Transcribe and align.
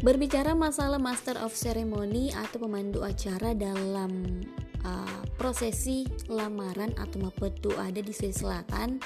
Berbicara 0.00 0.56
masalah 0.56 0.96
Master 0.96 1.36
of 1.44 1.52
Ceremony 1.52 2.32
atau 2.32 2.64
pemandu 2.64 3.04
acara 3.04 3.52
dalam 3.52 4.40
uh, 4.80 5.20
prosesi 5.36 6.08
lamaran 6.24 6.96
atau 6.96 7.28
mapetu 7.28 7.68
ada 7.76 8.00
di 8.00 8.08
Sulawesi 8.08 8.40
Selatan, 8.40 8.96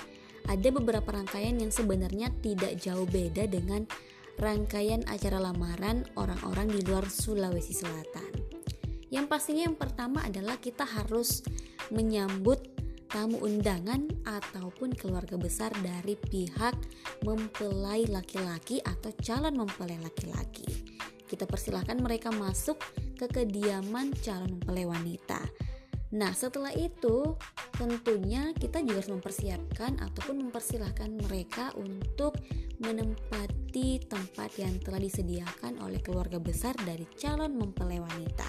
ada 0.46 0.69
beberapa 0.71 1.10
rangkaian 1.10 1.58
yang 1.58 1.74
sebenarnya 1.74 2.30
tidak 2.38 2.78
jauh 2.78 3.10
beda 3.10 3.51
dengan 3.51 3.90
rangkaian 4.38 5.03
acara 5.10 5.42
lamaran 5.42 6.06
orang-orang 6.15 6.71
di 6.71 6.87
luar 6.87 7.11
Sulawesi 7.11 7.74
Selatan. 7.74 8.31
Yang 9.11 9.26
pastinya 9.26 9.67
yang 9.67 9.74
pertama 9.74 10.22
adalah 10.22 10.63
kita 10.63 10.87
harus 10.87 11.42
menyambut 11.90 12.63
tamu 13.15 13.38
undangan 13.47 14.11
ataupun 14.26 14.90
keluarga 14.99 15.38
besar 15.38 15.71
dari 15.87 16.19
pihak 16.19 16.74
mempelai 17.23 18.11
laki-laki 18.11 18.82
atau 18.82 19.14
calon 19.22 19.54
mempelai 19.54 20.02
laki-laki. 20.02 20.93
Kita 21.34 21.51
persilahkan 21.51 21.98
mereka 21.98 22.30
masuk 22.30 22.79
ke 23.19 23.27
kediaman 23.27 24.15
calon 24.23 24.55
mempelai 24.55 24.87
wanita. 24.87 25.43
Nah, 26.15 26.30
setelah 26.30 26.70
itu 26.70 27.34
tentunya 27.74 28.55
kita 28.55 28.79
juga 28.87 29.02
harus 29.02 29.10
mempersiapkan 29.10 29.98
ataupun 29.98 30.47
mempersilahkan 30.47 31.10
mereka 31.27 31.74
untuk 31.74 32.38
menempati 32.79 33.98
tempat 34.07 34.55
yang 34.62 34.79
telah 34.79 35.02
disediakan 35.02 35.83
oleh 35.83 35.98
keluarga 35.98 36.38
besar 36.38 36.79
dari 36.87 37.02
calon 37.19 37.59
mempelai 37.59 37.98
wanita. 37.98 38.46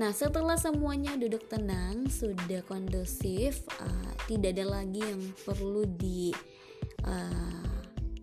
Nah, 0.00 0.08
setelah 0.16 0.56
semuanya 0.56 1.20
duduk 1.20 1.52
tenang, 1.52 2.08
sudah 2.08 2.64
kondusif, 2.64 3.60
uh, 3.84 4.12
tidak 4.24 4.56
ada 4.56 4.80
lagi 4.80 5.04
yang 5.04 5.20
perlu 5.44 5.84
di 5.84 6.32
uh, 7.04 7.67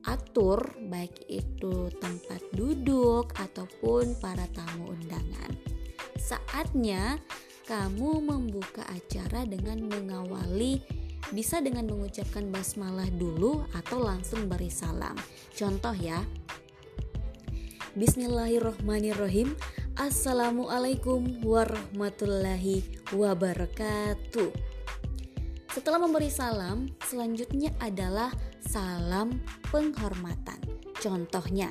atur, 0.05 0.73
baik 0.89 1.25
itu 1.27 1.89
tempat 1.97 2.41
duduk 2.53 3.33
ataupun 3.37 4.17
para 4.21 4.45
tamu 4.53 4.93
undangan. 4.93 5.51
Saatnya 6.15 7.17
kamu 7.65 8.21
membuka 8.21 8.85
acara 8.89 9.45
dengan 9.45 9.89
mengawali 9.89 10.81
bisa 11.33 11.57
dengan 11.57 11.89
mengucapkan 11.89 12.53
basmalah 12.53 13.09
dulu 13.17 13.65
atau 13.73 13.97
langsung 13.97 14.45
beri 14.45 14.69
salam. 14.69 15.17
Contoh 15.57 15.93
ya. 15.97 16.21
Bismillahirrohmanirrohim. 17.97 19.57
Assalamualaikum 19.95 21.41
warahmatullahi 21.41 22.83
wabarakatuh. 23.15 24.51
Setelah 25.71 25.99
memberi 26.03 26.27
salam, 26.27 26.91
selanjutnya 27.07 27.71
adalah 27.79 28.31
salam 28.65 29.41
penghormatan. 29.71 30.57
Contohnya, 30.97 31.69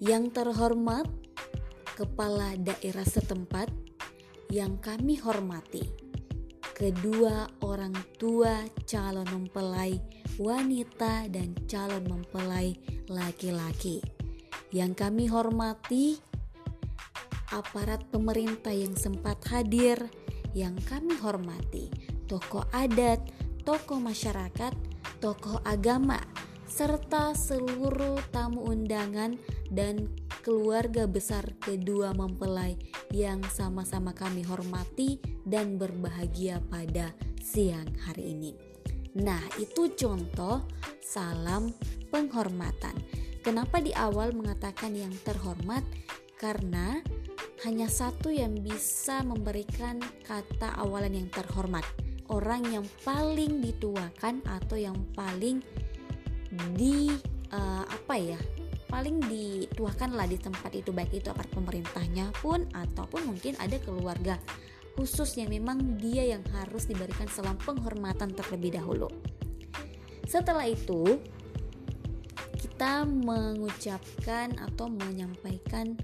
yang 0.00 0.32
terhormat 0.32 1.06
kepala 1.94 2.56
daerah 2.56 3.04
setempat 3.04 3.68
yang 4.48 4.80
kami 4.80 5.20
hormati, 5.20 5.84
kedua 6.72 7.46
orang 7.60 7.94
tua 8.16 8.64
calon 8.88 9.28
mempelai 9.28 10.00
wanita 10.40 11.28
dan 11.28 11.52
calon 11.68 12.02
mempelai 12.08 12.74
laki-laki. 13.06 14.00
Yang 14.72 15.04
kami 15.04 15.28
hormati 15.28 16.16
aparat 17.52 18.08
pemerintah 18.08 18.72
yang 18.72 18.96
sempat 18.96 19.36
hadir 19.52 20.08
yang 20.52 20.76
kami 20.84 21.16
hormati, 21.20 21.88
tokoh 22.28 22.64
adat, 22.72 23.20
tokoh 23.64 24.00
masyarakat, 24.00 24.72
tokoh 25.22 25.62
agama, 25.62 26.18
serta 26.66 27.30
seluruh 27.38 28.18
tamu 28.34 28.66
undangan 28.66 29.38
dan 29.70 30.10
keluarga 30.42 31.06
besar 31.06 31.46
kedua 31.62 32.10
mempelai 32.10 32.74
yang 33.14 33.38
sama-sama 33.46 34.10
kami 34.10 34.42
hormati 34.42 35.22
dan 35.46 35.78
berbahagia 35.78 36.58
pada 36.66 37.14
siang 37.38 37.86
hari 38.02 38.34
ini. 38.34 38.52
Nah, 39.22 39.38
itu 39.62 39.94
contoh 39.94 40.66
salam 40.98 41.70
penghormatan. 42.10 42.98
Kenapa 43.46 43.78
di 43.78 43.94
awal 43.94 44.34
mengatakan 44.34 44.98
yang 44.98 45.14
terhormat? 45.22 45.86
Karena 46.34 46.98
hanya 47.62 47.86
satu 47.86 48.34
yang 48.34 48.58
bisa 48.58 49.22
memberikan 49.22 50.02
kata 50.26 50.74
awalan 50.82 51.14
yang 51.14 51.30
terhormat. 51.30 51.86
Orang 52.32 52.64
yang 52.72 52.88
paling 53.04 53.60
dituakan 53.60 54.40
atau 54.48 54.80
yang 54.80 54.96
paling 55.12 55.60
di 56.72 57.12
uh, 57.52 57.84
apa 57.84 58.16
ya? 58.16 58.40
paling 58.92 59.24
dituakan 59.24 60.20
lah 60.20 60.28
di 60.28 60.36
tempat 60.36 60.68
itu 60.76 60.92
baik 60.92 61.16
itu 61.16 61.32
apart 61.32 61.48
pemerintahnya 61.48 62.28
pun 62.44 62.68
ataupun 62.76 63.24
mungkin 63.24 63.56
ada 63.56 63.80
keluarga 63.80 64.36
khusus 64.92 65.40
yang 65.40 65.48
memang 65.48 65.96
dia 65.96 66.28
yang 66.36 66.44
harus 66.52 66.84
diberikan 66.84 67.24
salam 67.32 67.56
penghormatan 67.56 68.36
terlebih 68.36 68.76
dahulu. 68.76 69.08
Setelah 70.28 70.68
itu, 70.68 71.16
kita 72.60 73.08
mengucapkan 73.08 74.52
atau 74.60 74.92
menyampaikan 74.92 75.96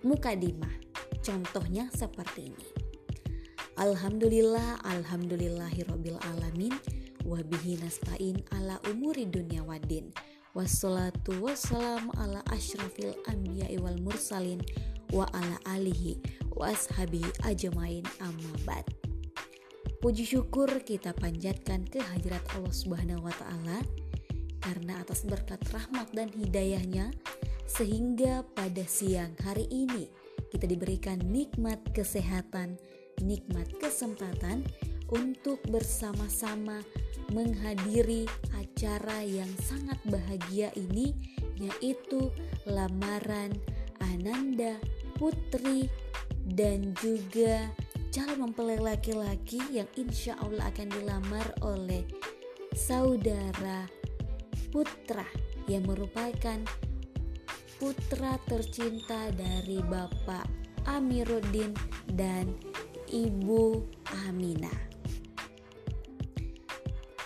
mukadimah. 0.00 0.72
Contohnya 1.20 1.92
seperti 1.92 2.48
ini. 2.48 2.83
Alhamdulillah, 3.74 4.86
alhamdulillahirabbil 4.86 6.14
alamin 6.30 6.70
wa 7.26 7.42
bihi 7.42 7.82
nasta'in 7.82 8.38
ala 8.54 8.78
umuri 8.86 9.26
dunya 9.26 9.66
waddin. 9.66 10.14
Wassalatu 10.54 11.42
wassalamu 11.42 12.14
ala 12.14 12.38
asyrafil 12.54 13.18
anbiya'i 13.26 13.82
wal 13.82 13.98
mursalin 13.98 14.62
wa 15.10 15.26
ala 15.34 15.58
alihi 15.74 16.22
wa 16.54 16.70
ashabihi 16.70 17.26
ajmain 17.42 18.06
amma 18.22 18.54
ba'd. 18.62 18.86
Puji 19.98 20.22
syukur 20.22 20.70
kita 20.86 21.10
panjatkan 21.10 21.82
ke 21.82 21.98
hadirat 21.98 22.46
Allah 22.54 22.70
Subhanahu 22.70 23.26
wa 23.26 23.34
taala 23.34 23.82
karena 24.62 25.02
atas 25.02 25.26
berkat 25.26 25.58
rahmat 25.74 26.14
dan 26.14 26.30
hidayahnya 26.30 27.10
sehingga 27.66 28.46
pada 28.54 28.86
siang 28.86 29.34
hari 29.42 29.66
ini 29.66 30.06
kita 30.54 30.70
diberikan 30.70 31.18
nikmat 31.26 31.82
kesehatan, 31.90 32.78
nikmat 33.22 33.68
kesempatan 33.78 34.64
untuk 35.12 35.60
bersama-sama 35.68 36.80
menghadiri 37.32 38.24
acara 38.56 39.24
yang 39.24 39.48
sangat 39.62 39.96
bahagia 40.08 40.72
ini 40.74 41.14
yaitu 41.56 42.32
lamaran 42.66 43.54
Ananda 44.02 44.76
Putri 45.16 45.88
dan 46.52 46.92
juga 47.00 47.70
calon 48.10 48.50
mempelai 48.50 48.78
laki-laki 48.78 49.62
yang 49.72 49.88
insya 49.96 50.36
Allah 50.42 50.68
akan 50.70 50.88
dilamar 50.90 51.46
oleh 51.64 52.04
saudara 52.74 53.86
Putra 54.74 55.24
yang 55.70 55.86
merupakan 55.86 56.58
putra 57.78 58.38
tercinta 58.46 59.30
dari 59.34 59.78
Bapak 59.82 60.46
Amiruddin 60.90 61.72
dan 62.10 62.50
Ibu 63.04 63.84
Amina. 64.24 64.72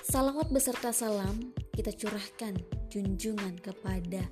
Salawat 0.02 0.50
beserta 0.50 0.90
salam 0.90 1.54
kita 1.70 1.94
curahkan 1.94 2.58
junjungan 2.90 3.54
kepada 3.62 4.26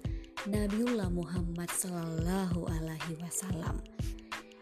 Nabiullah 0.51 1.07
Muhammad 1.15 1.71
Sallallahu 1.71 2.67
Alaihi 2.67 3.15
Wasallam 3.23 3.79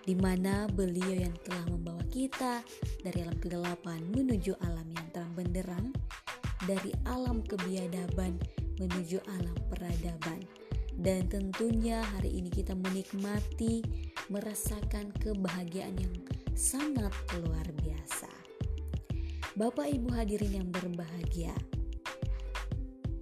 di 0.05 0.13
mana 0.13 0.69
beliau 0.69 1.25
yang 1.25 1.33
telah 1.49 1.65
membawa 1.73 2.05
kita 2.13 2.61
dari 3.01 3.25
alam 3.25 3.41
kegelapan 3.41 4.05
menuju 4.13 4.53
alam 4.61 4.85
yang 4.93 5.09
terang 5.17 5.33
benderang, 5.33 5.87
dari 6.69 6.93
alam 7.09 7.41
kebiadaban 7.41 8.37
menuju 8.77 9.25
alam 9.33 9.57
peradaban 9.73 10.45
dan 11.01 11.27
tentunya 11.27 12.05
hari 12.15 12.37
ini 12.39 12.53
kita 12.53 12.77
menikmati 12.77 13.83
merasakan 14.29 15.11
kebahagiaan 15.19 15.97
yang 15.99 16.15
sangat 16.55 17.11
luar 17.43 17.67
biasa. 17.83 18.31
Bapak 19.59 19.91
Ibu 19.91 20.11
hadirin 20.15 20.63
yang 20.63 20.69
berbahagia, 20.71 21.55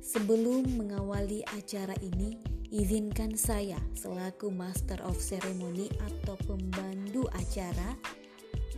sebelum 0.01 0.65
mengawali 0.77 1.45
acara 1.53 1.97
ini, 2.05 2.37
izinkan 2.73 3.37
saya 3.37 3.77
selaku 3.97 4.49
Master 4.49 5.01
of 5.05 5.21
Ceremony 5.21 5.93
atau 6.01 6.37
pembantu 6.45 7.29
acara 7.37 7.97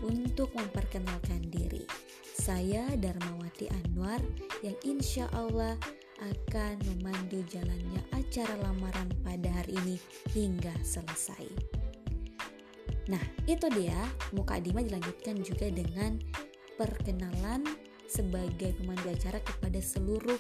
untuk 0.02 0.50
memperkenalkan 0.54 1.46
diri. 1.50 1.86
Saya 2.34 2.90
Darmawati 2.98 3.70
Anwar 3.70 4.18
yang 4.66 4.74
insya 4.82 5.30
Allah 5.34 5.78
akan 6.22 6.78
memandu 6.94 7.42
jalannya 7.50 8.02
acara 8.14 8.54
lamaran 8.62 9.10
pada 9.22 9.50
hari 9.50 9.78
ini 9.82 9.96
hingga 10.34 10.74
selesai. 10.82 11.73
Nah, 13.08 13.20
itu 13.44 13.68
dia 13.74 13.96
Mukadimah 14.32 14.82
dilanjutkan 14.82 15.38
juga 15.44 15.70
dengan 15.70 16.18
perkenalan 16.74 17.62
sebagai 18.10 18.74
pemandu 18.78 19.10
acara 19.10 19.38
kepada 19.42 19.78
seluruh 19.78 20.38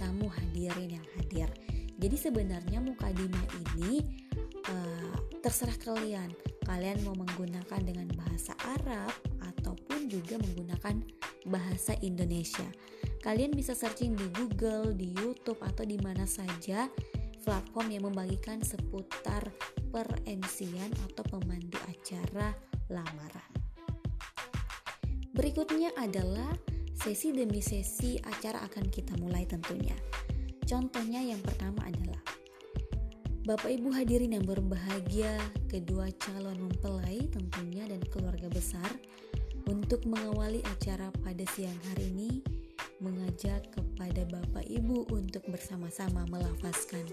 tamu 0.00 0.28
hadirin 0.28 1.00
yang 1.00 1.06
hadir. 1.16 1.48
Jadi 1.94 2.16
sebenarnya 2.18 2.82
mukadimah 2.82 3.46
ini 3.62 4.02
uh, 4.68 5.14
terserah 5.40 5.76
kalian. 5.78 6.32
Kalian 6.64 7.04
mau 7.04 7.14
menggunakan 7.14 7.80
dengan 7.84 8.08
bahasa 8.16 8.56
Arab 8.80 9.12
ataupun 9.44 10.08
juga 10.08 10.40
menggunakan 10.40 11.04
bahasa 11.48 11.92
Indonesia. 12.00 12.64
Kalian 13.20 13.52
bisa 13.56 13.72
searching 13.72 14.16
di 14.16 14.26
Google, 14.36 14.92
di 14.92 15.12
YouTube 15.16 15.60
atau 15.64 15.84
di 15.84 15.96
mana 16.00 16.28
saja 16.28 16.88
platform 17.44 17.92
yang 17.92 18.04
membagikan 18.08 18.64
seputar 18.64 19.52
per 19.92 20.08
atau 20.26 21.24
pemandu 21.30 21.78
acara 21.86 22.50
lamaran. 22.90 23.50
Berikutnya 25.30 25.94
adalah 25.94 26.50
sesi 26.96 27.30
demi 27.30 27.62
sesi 27.62 28.18
acara 28.18 28.64
akan 28.66 28.90
kita 28.90 29.14
mulai 29.20 29.46
tentunya. 29.46 29.94
Contohnya 30.64 31.20
yang 31.20 31.38
pertama 31.44 31.84
adalah 31.84 32.22
Bapak 33.44 33.68
Ibu 33.68 33.92
hadirin 33.92 34.40
yang 34.40 34.48
berbahagia, 34.48 35.36
kedua 35.68 36.08
calon 36.16 36.64
mempelai 36.64 37.28
tentunya 37.28 37.84
dan 37.84 38.00
keluarga 38.08 38.48
besar 38.48 38.88
untuk 39.68 40.00
mengawali 40.08 40.64
acara 40.64 41.12
pada 41.20 41.44
siang 41.52 41.76
hari 41.92 42.08
ini 42.08 42.53
mengajak 43.04 43.68
kepada 43.68 44.24
Bapak 44.32 44.64
Ibu 44.64 45.12
untuk 45.12 45.44
bersama-sama 45.52 46.24
melafazkan 46.32 47.04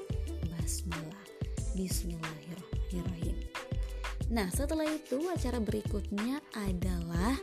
basmalah. 0.47 1.27
Bismillahirrahmanirrahim. 1.75 3.35
Nah, 4.31 4.47
setelah 4.55 4.87
itu 4.87 5.19
acara 5.27 5.59
berikutnya 5.59 6.39
adalah 6.55 7.35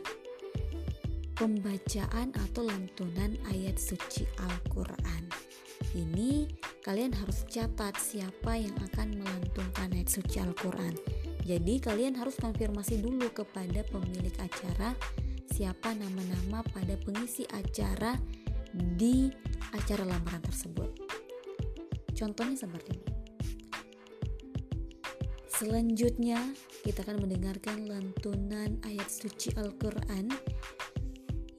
pembacaan 1.37 2.33
atau 2.49 2.65
lantunan 2.65 3.37
ayat 3.53 3.77
suci 3.77 4.25
Al-Qur'an. 4.41 5.29
Ini 5.93 6.49
kalian 6.81 7.13
harus 7.13 7.45
catat 7.45 7.93
siapa 8.01 8.57
yang 8.57 8.73
akan 8.91 9.21
melantunkan 9.21 9.93
ayat 9.93 10.09
suci 10.09 10.41
Al-Qur'an. 10.41 10.97
Jadi 11.45 11.77
kalian 11.77 12.17
harus 12.17 12.37
konfirmasi 12.41 13.01
dulu 13.01 13.29
kepada 13.33 13.85
pemilik 13.93 14.33
acara 14.41 14.97
siapa 15.49 15.91
nama-nama 15.91 16.61
pada 16.71 16.95
pengisi 17.01 17.43
acara 17.51 18.15
di 18.95 19.29
acara 19.75 20.07
lamaran 20.07 20.41
tersebut. 20.41 20.91
Contohnya 22.15 22.57
seperti 22.57 22.99
ini. 22.99 23.09
Selanjutnya, 25.59 26.39
kita 26.87 27.03
akan 27.03 27.27
mendengarkan 27.27 27.83
lantunan 27.83 28.79
ayat 28.87 29.11
suci 29.11 29.51
Al-Quran 29.59 30.31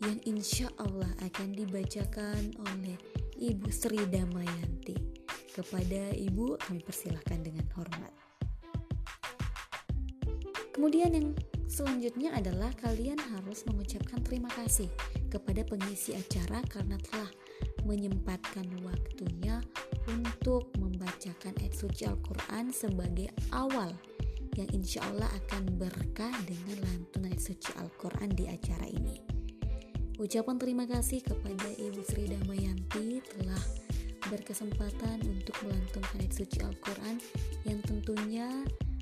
yang 0.00 0.17
insya 0.25 0.72
Allah 0.81 1.12
akan 1.20 1.52
dibacakan 1.52 2.56
oleh 2.64 2.96
Ibu 3.37 3.69
Sri 3.69 4.00
Damayanti. 4.08 4.96
Kepada 5.52 6.17
Ibu, 6.17 6.56
kami 6.56 6.81
persilahkan 6.81 7.44
dengan 7.44 7.69
hormat. 7.76 8.12
Kemudian 10.72 11.12
yang 11.12 11.37
selanjutnya 11.70 12.34
adalah 12.34 12.75
kalian 12.82 13.17
harus 13.31 13.62
mengucapkan 13.70 14.19
terima 14.26 14.50
kasih 14.58 14.90
kepada 15.31 15.62
pengisi 15.62 16.19
acara 16.19 16.58
karena 16.67 16.99
telah 16.99 17.31
menyempatkan 17.87 18.67
waktunya 18.82 19.62
untuk 20.11 20.67
membacakan 20.82 21.55
ayat 21.62 21.75
suci 21.78 22.11
Al-Quran 22.11 22.75
sebagai 22.75 23.31
awal 23.55 23.94
yang 24.58 24.67
insya 24.75 24.99
Allah 25.14 25.31
akan 25.46 25.78
berkah 25.78 26.34
dengan 26.43 26.82
lantunan 26.82 27.31
ayat 27.31 27.38
suci 27.38 27.70
Al-Quran 27.78 28.34
di 28.34 28.50
acara 28.50 28.90
ini. 28.90 29.22
Ucapan 30.19 30.58
terima 30.58 30.84
kasih 30.84 31.22
kepada 31.22 31.70
Ibu 31.81 32.02
Sri 32.05 32.28
Damayanti 32.28 33.22
telah 33.25 33.62
berkesempatan 34.28 35.22
untuk 35.22 35.55
melantunkan 35.64 36.19
ayat 36.19 36.34
suci 36.34 36.58
Al-Quran 36.67 37.17
yang 37.62 37.78
tentunya 37.87 38.50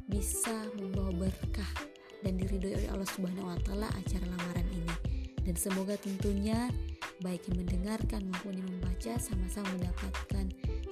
bisa 0.07 0.55
membawa 0.79 1.27
berkah 1.27 1.73
dan 2.23 2.39
diridhoi 2.39 2.75
oleh 2.75 2.89
Allah 2.91 3.09
Subhanahu 3.09 3.51
wa 3.51 3.59
taala 3.63 3.89
acara 3.95 4.25
lamaran 4.27 4.69
ini. 4.75 4.95
Dan 5.43 5.55
semoga 5.57 5.97
tentunya 5.97 6.69
baik 7.25 7.49
yang 7.49 7.65
mendengarkan 7.65 8.29
maupun 8.29 8.59
yang 8.59 8.69
membaca 8.69 9.17
sama-sama 9.17 9.69
mendapatkan 9.81 10.47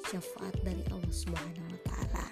syafaat 0.09 0.55
dari 0.65 0.83
Allah 0.91 1.13
Subhanahu 1.13 1.69
wa 1.71 1.81
taala. 1.85 2.25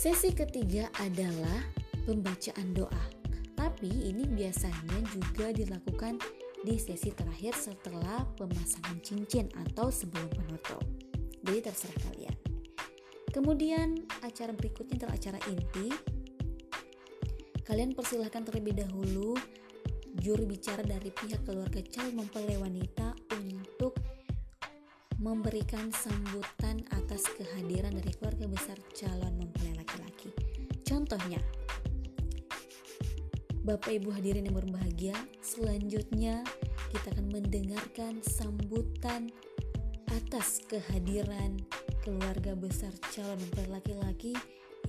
Sesi 0.00 0.32
ketiga 0.32 0.88
adalah 1.00 1.60
pembacaan 2.08 2.72
doa. 2.72 3.04
Tapi 3.52 4.08
ini 4.08 4.24
biasanya 4.24 5.04
juga 5.12 5.52
dilakukan 5.52 6.16
di 6.64 6.76
sesi 6.76 7.12
terakhir 7.12 7.56
setelah 7.56 8.24
pemasangan 8.36 9.00
cincin 9.04 9.48
atau 9.68 9.92
sebelum 9.92 10.28
penutup. 10.32 10.80
Jadi 11.44 11.58
terserah 11.64 11.98
kalian. 12.08 12.36
Kemudian 13.30 13.88
acara 14.20 14.52
berikutnya 14.52 15.04
adalah 15.04 15.14
acara 15.16 15.38
inti. 15.48 15.88
Kalian 17.70 17.94
persilahkan 17.94 18.42
terlebih 18.42 18.82
dahulu 18.82 19.38
juru 20.18 20.42
bicara 20.42 20.82
dari 20.82 21.06
pihak 21.14 21.46
keluarga 21.46 21.78
calon 21.86 22.18
mempelai 22.18 22.58
wanita 22.58 23.14
untuk 23.38 23.94
memberikan 25.22 25.94
sambutan 25.94 26.82
atas 26.90 27.30
kehadiran 27.38 27.94
dari 27.94 28.10
keluarga 28.18 28.50
besar 28.50 28.74
calon 28.90 29.38
mempelai 29.38 29.78
laki-laki. 29.78 30.34
Contohnya, 30.82 31.38
Bapak 33.62 34.02
Ibu 34.02 34.18
hadirin 34.18 34.50
yang 34.50 34.58
berbahagia, 34.58 35.14
selanjutnya 35.38 36.42
kita 36.90 37.14
akan 37.14 37.30
mendengarkan 37.30 38.18
sambutan 38.26 39.30
atas 40.10 40.58
kehadiran 40.66 41.54
keluarga 42.02 42.58
besar 42.58 42.90
calon 43.14 43.38
mempelai 43.38 43.78
laki-laki 43.78 44.34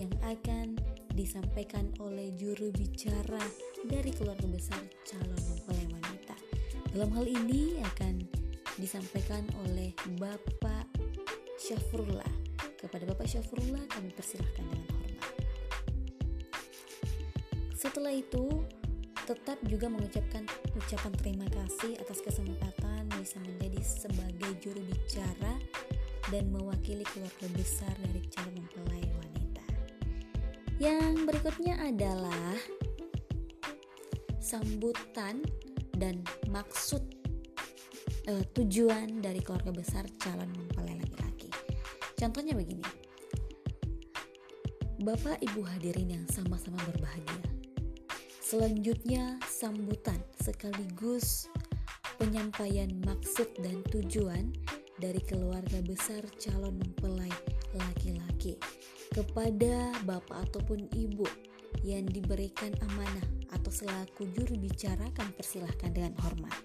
yang 0.02 0.10
akan 0.26 0.82
disampaikan 1.22 1.86
oleh 2.02 2.34
juru 2.34 2.74
bicara 2.74 3.38
dari 3.86 4.10
keluarga 4.10 4.50
besar 4.50 4.82
calon 5.06 5.38
mempelai 5.38 5.86
wanita. 5.94 6.36
Dalam 6.98 7.14
hal 7.14 7.30
ini 7.30 7.78
akan 7.94 8.26
disampaikan 8.82 9.46
oleh 9.70 9.94
Bapak 10.18 10.90
Syafrullah. 11.62 12.34
Kepada 12.82 13.06
Bapak 13.06 13.30
Syafrullah 13.30 13.86
kami 13.94 14.10
persilahkan 14.18 14.66
dengan 14.66 14.90
hormat. 14.98 15.34
Setelah 17.78 18.14
itu, 18.18 18.66
tetap 19.30 19.62
juga 19.70 19.94
mengucapkan 19.94 20.50
ucapan 20.74 21.14
terima 21.22 21.46
kasih 21.54 22.02
atas 22.02 22.26
kesempatan 22.26 23.06
bisa 23.22 23.38
menjadi 23.46 23.78
sebagai 23.86 24.52
juru 24.58 24.82
bicara 24.90 25.54
dan 26.34 26.50
mewakili 26.50 27.06
keluarga 27.14 27.48
besar 27.54 27.94
dari 28.02 28.26
calon 28.34 28.58
mempelai. 28.58 29.01
Yang 30.82 31.30
berikutnya 31.30 31.78
adalah 31.78 32.58
sambutan 34.42 35.46
dan 35.94 36.26
maksud 36.50 37.06
uh, 38.26 38.42
tujuan 38.58 39.22
dari 39.22 39.46
keluarga 39.46 39.70
besar 39.70 40.10
calon 40.18 40.50
mempelai 40.50 40.98
laki-laki. 40.98 41.54
Contohnya 42.18 42.58
begini. 42.58 42.82
Bapak 45.06 45.38
Ibu 45.46 45.62
hadirin 45.70 46.18
yang 46.18 46.26
sama-sama 46.34 46.82
berbahagia. 46.90 47.46
Selanjutnya 48.42 49.38
sambutan 49.46 50.18
sekaligus 50.42 51.46
penyampaian 52.18 52.90
maksud 53.06 53.54
dan 53.62 53.86
tujuan 53.94 54.50
dari 54.98 55.22
keluarga 55.30 55.78
besar 55.86 56.26
calon 56.42 56.74
mempelai 56.82 57.51
laki-laki 57.76 58.58
kepada 59.12 59.92
bapak 60.08 60.50
ataupun 60.52 60.88
ibu 60.96 61.28
yang 61.84 62.08
diberikan 62.08 62.72
amanah 62.92 63.28
atau 63.52 63.72
selaku 63.72 64.28
juru 64.32 64.56
bicara 64.60 65.08
kami 65.16 65.32
persilahkan 65.36 65.92
dengan 65.92 66.14
hormat. 66.24 66.56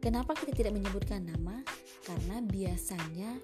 Kenapa 0.00 0.36
kita 0.36 0.52
tidak 0.52 0.76
menyebutkan 0.76 1.24
nama? 1.24 1.64
Karena 2.04 2.44
biasanya 2.44 3.40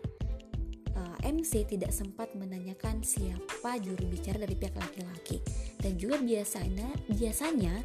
uh, 0.92 1.16
eh, 1.24 1.32
MC 1.32 1.64
tidak 1.64 1.88
sempat 1.88 2.36
menanyakan 2.36 3.00
siapa 3.00 3.80
juru 3.80 4.04
bicara 4.12 4.44
dari 4.44 4.52
pihak 4.52 4.76
laki-laki 4.76 5.40
dan 5.80 5.96
juga 5.96 6.20
biasanya 6.20 6.88
biasanya 7.08 7.80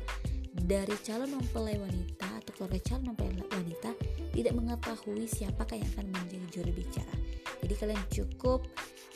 dari 0.55 0.95
calon 1.03 1.39
mempelai 1.39 1.79
wanita 1.79 2.27
atau 2.43 2.51
keluarga 2.55 2.79
calon 2.83 3.15
mempelai 3.15 3.43
wanita 3.47 3.91
tidak 4.35 4.53
mengetahui 4.55 5.23
siapakah 5.23 5.79
yang 5.79 5.89
akan 5.95 6.07
menjadi 6.11 6.47
juru 6.51 6.71
bicara. 6.75 7.15
Jadi 7.65 7.81
kalian 7.81 8.05
cukup 8.13 8.69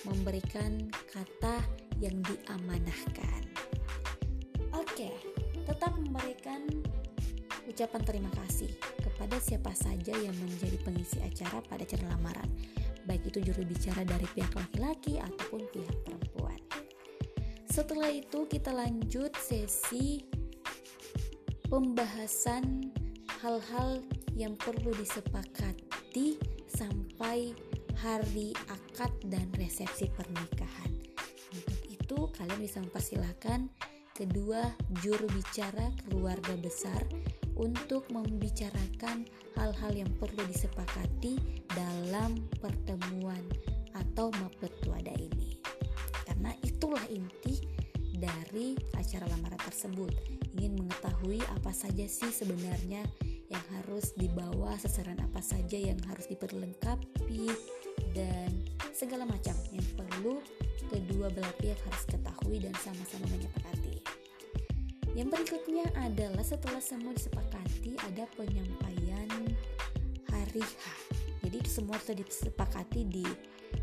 memberikan 0.09 0.89
kata 1.13 1.61
yang 2.01 2.17
diamanahkan. 2.25 3.45
Oke, 4.73 5.13
tetap 5.69 5.93
memberikan 5.93 6.65
ucapan 7.69 8.01
terima 8.01 8.33
kasih 8.33 8.73
kepada 9.05 9.37
siapa 9.37 9.69
saja 9.77 10.17
yang 10.17 10.33
menjadi 10.41 10.81
pengisi 10.81 11.21
acara 11.21 11.61
pada 11.61 11.85
acara 11.85 12.09
lamaran, 12.09 12.49
baik 13.05 13.29
itu 13.29 13.53
juru 13.53 13.61
bicara 13.69 14.01
dari 14.01 14.25
pihak 14.33 14.49
laki-laki 14.57 15.21
ataupun 15.21 15.69
pihak 15.69 15.97
perempuan. 16.01 16.57
Setelah 17.69 18.09
itu 18.09 18.49
kita 18.49 18.73
lanjut 18.73 19.29
sesi 19.37 20.25
pembahasan 21.69 22.89
hal-hal 23.45 24.01
yang 24.33 24.57
perlu 24.57 24.89
disepakati 24.97 26.41
sampai 26.65 27.53
hari 27.99 28.55
akad 28.71 29.11
dan 29.27 29.51
resepsi 29.59 30.07
pernikahan. 30.15 30.91
Untuk 31.51 31.79
itu 31.91 32.19
kalian 32.39 32.61
bisa 32.63 32.79
mempersilahkan 32.79 33.67
kedua 34.15 34.71
juru 35.03 35.27
bicara 35.31 35.91
keluarga 36.07 36.55
besar 36.59 37.03
untuk 37.59 38.07
membicarakan 38.07 39.27
hal-hal 39.59 39.91
yang 39.91 40.11
perlu 40.15 40.39
disepakati 40.47 41.35
dalam 41.75 42.39
pertemuan 42.63 43.43
atau 43.91 44.31
mapetuada 44.39 45.11
ini. 45.19 45.59
Karena 46.23 46.55
itulah 46.63 47.03
inti 47.11 47.59
dari 48.15 48.79
acara 48.95 49.27
lamaran 49.27 49.59
tersebut. 49.59 50.11
Ingin 50.55 50.79
mengetahui 50.79 51.43
apa 51.51 51.75
saja 51.75 52.07
sih 52.07 52.31
sebenarnya 52.31 53.03
yang 53.49 53.65
harus 53.79 54.15
dibawa, 54.15 54.75
sasaran 54.79 55.19
apa 55.19 55.41
saja 55.43 55.75
yang 55.75 55.97
harus 56.07 56.27
diperlengkapi, 56.27 57.49
dan 58.11 58.49
segala 58.91 59.23
macam 59.23 59.55
yang 59.71 59.85
perlu 59.95 60.43
kedua 60.89 61.29
belah 61.31 61.53
pihak 61.61 61.77
harus 61.85 62.03
ketahui 62.09 62.57
dan 62.59 62.73
sama-sama 62.81 63.29
menyepakati. 63.31 64.01
Yang 65.17 65.27
berikutnya 65.35 65.85
adalah 65.99 66.45
setelah 66.45 66.81
semua 66.81 67.11
disepakati 67.13 67.97
ada 68.07 68.23
penyampaian 68.37 69.29
hari 70.29 70.63
H. 70.63 70.83
Jadi 71.43 71.59
semua 71.65 71.97
sudah 71.99 72.23
disepakati 72.23 73.01
di 73.09 73.25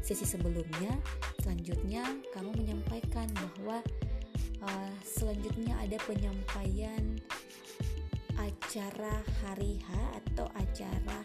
sesi 0.03 0.27
sebelumnya. 0.27 0.93
Selanjutnya 1.43 2.03
kamu 2.35 2.51
menyampaikan 2.57 3.27
bahwa 3.35 3.83
uh, 4.65 4.93
selanjutnya 5.03 5.75
ada 5.83 5.99
penyampaian 6.07 7.19
acara 8.37 9.25
hari 9.43 9.81
H 9.83 9.91
atau 10.23 10.47
acara 10.55 11.19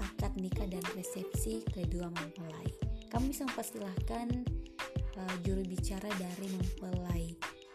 akad 0.00 0.34
nikah 0.38 0.66
dan 0.66 0.82
resepsi 0.94 1.62
kedua 1.70 2.10
mempelai. 2.10 2.68
Kamu 3.10 3.30
bisa 3.30 3.46
mempersilahkan 3.46 4.28
uh, 5.18 5.36
juru 5.46 5.62
bicara 5.66 6.10
dari 6.18 6.46
mempelai 6.50 7.24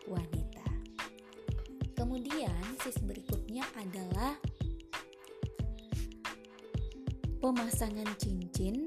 wanita. 0.07 0.67
Kemudian 1.95 2.63
sesi 2.79 3.03
berikutnya 3.03 3.63
adalah 3.75 4.35
pemasangan 7.39 8.07
cincin 8.19 8.83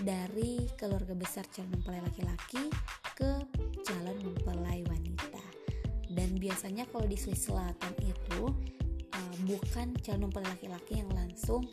dari 0.00 0.66
keluarga 0.80 1.12
besar 1.14 1.44
calon 1.52 1.76
mempelai 1.76 2.00
laki-laki 2.02 2.72
ke 3.16 3.30
calon 3.84 4.18
mempelai 4.20 4.80
wanita. 4.88 5.44
Dan 6.12 6.36
biasanya 6.36 6.84
kalau 6.92 7.08
di 7.08 7.16
Swiss 7.16 7.48
Selatan 7.48 7.92
itu 8.04 8.52
bukan 9.46 9.94
calon 10.02 10.28
mempelai 10.28 10.50
laki-laki 10.54 11.02
yang 11.02 11.10
langsung 11.12 11.66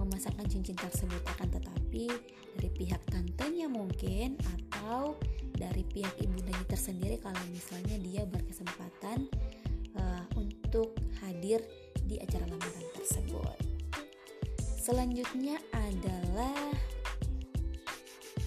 memasangkan 0.00 0.48
cincin 0.48 0.76
tersebut 0.76 1.20
akan 1.36 1.48
tetapi 1.52 2.08
dari 2.56 2.70
pihak 2.72 3.02
tantenya 3.12 3.68
mungkin 3.68 4.40
atau 4.58 5.20
dari 5.52 5.84
pihak 5.84 6.16
ibundanya 6.24 6.64
tersendiri 6.64 7.20
kalau 7.20 7.38
misalnya 7.52 7.96
dia 8.00 8.24
berkesempatan 8.24 9.28
uh, 10.00 10.24
untuk 10.40 10.96
hadir 11.20 11.60
di 12.08 12.16
acara 12.18 12.48
lamaran 12.48 12.86
tersebut. 12.96 13.58
Selanjutnya 14.82 15.60
adalah 15.70 16.74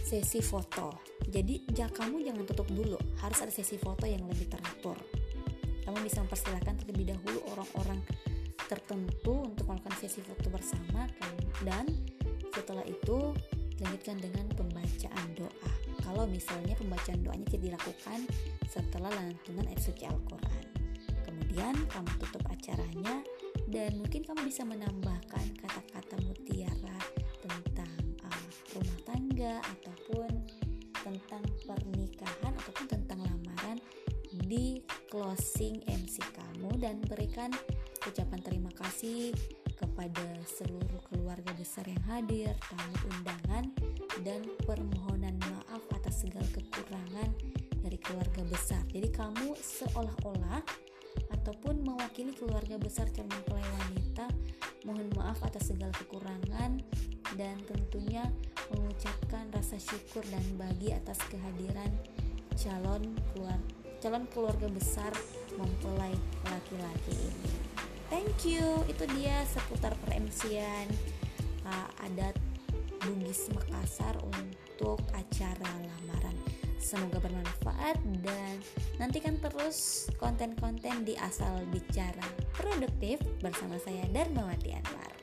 sesi 0.03 0.43
foto. 0.43 0.99
Jadi 1.25 1.65
kamu 1.73 2.21
jangan 2.21 2.43
tutup 2.45 2.67
dulu, 2.69 2.99
harus 3.23 3.39
ada 3.41 3.53
sesi 3.53 3.79
foto 3.79 4.03
yang 4.05 4.27
lebih 4.27 4.51
teratur. 4.51 4.99
Kamu 5.87 5.97
bisa 6.03 6.21
mempersilahkan 6.25 6.81
terlebih 6.81 7.15
dahulu 7.15 7.39
orang-orang 7.55 8.03
tertentu 8.65 9.45
untuk 9.45 9.69
melakukan 9.69 9.95
sesi 10.01 10.21
foto 10.21 10.47
bersama 10.49 11.07
kan? 11.21 11.33
Dan 11.61 11.85
setelah 12.53 12.85
itu 12.87 13.35
dilanjutkan 13.75 14.17
dengan 14.23 14.45
pembacaan 14.55 15.27
doa. 15.35 15.71
Kalau 16.05 16.23
misalnya 16.29 16.77
pembacaan 16.79 17.19
doanya 17.25 17.45
tidak 17.49 17.63
dilakukan 17.73 18.19
setelah 18.69 19.11
lantunan 19.11 19.65
ayat 19.67 19.81
suci 19.83 20.07
Al-Quran. 20.07 20.65
Kemudian 21.25 21.75
kamu 21.91 22.09
tutup 22.21 22.43
acaranya 22.47 23.25
dan 23.67 23.97
mungkin 23.99 24.21
kamu 24.23 24.47
bisa 24.47 24.63
menambahkan 24.63 25.45
kata-kata 25.59 26.15
mutiara 26.23 26.99
tentang 27.41 27.91
uh, 28.23 28.47
rumah 28.77 28.99
tangga 29.03 29.53
ataupun 29.63 30.31
tentang 31.05 31.43
pernikahan 31.65 32.53
ataupun 32.65 32.85
tentang 32.89 33.19
lamaran 33.25 33.77
di 34.45 34.81
closing 35.09 35.81
MC 35.85 36.21
kamu 36.33 36.69
dan 36.81 37.01
berikan 37.05 37.53
ucapan 38.05 38.39
terima 38.41 38.71
kasih 38.77 39.33
kepada 39.75 40.25
seluruh 40.45 41.01
keluarga 41.09 41.51
besar 41.57 41.83
yang 41.89 42.01
hadir, 42.05 42.53
tamu 42.69 42.95
undangan, 43.11 43.65
dan 44.21 44.41
permohonan 44.63 45.35
maaf 45.41 45.83
atas 45.93 46.23
segala 46.23 46.45
kekurangan 46.53 47.29
dari 47.81 47.97
keluarga 47.99 48.41
besar. 48.45 48.81
Jadi 48.93 49.09
kamu 49.09 49.57
seolah-olah 49.57 50.61
ataupun 51.33 51.81
mewakili 51.85 52.33
keluarga 52.35 52.75
besar 52.77 53.09
calon 53.13 53.31
mempelai 53.31 53.63
wanita 53.81 54.27
mohon 54.85 55.09
maaf 55.17 55.41
atas 55.41 55.73
segala 55.73 55.93
kekurangan 55.97 56.81
dan 57.35 57.55
tentunya 57.65 58.25
mengucapkan 58.69 59.49
rasa 59.53 59.81
syukur 59.81 60.21
dan 60.29 60.43
bagi 60.59 60.93
atas 60.93 61.17
kehadiran 61.29 61.89
calon 62.55 63.15
keluar 63.33 63.59
calon 63.99 64.25
keluarga 64.29 64.67
besar 64.69 65.11
mempelai 65.57 66.13
laki-laki 66.47 67.13
ini 67.15 67.74
thank 68.09 68.45
you. 68.45 68.83
Itu 68.85 69.07
dia 69.15 69.41
seputar 69.49 69.95
peremsian 70.05 70.85
uh, 71.65 72.05
adat 72.05 72.35
Bugis 73.05 73.49
Makassar 73.53 74.17
untuk 74.21 75.01
acara 75.13 75.69
lamaran. 75.85 76.37
Semoga 76.77 77.17
bermanfaat 77.17 77.97
dan 78.21 78.61
nantikan 79.01 79.41
terus 79.41 80.05
konten-konten 80.21 81.01
di 81.01 81.17
asal 81.17 81.65
bicara 81.73 82.29
produktif 82.53 83.17
bersama 83.41 83.81
saya 83.81 84.05
Darmawati 84.13 84.69
Anwar 84.77 85.14